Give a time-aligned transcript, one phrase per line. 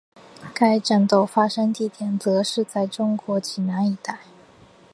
[0.55, 4.17] 该战斗发生地点则是在中国赣南一带。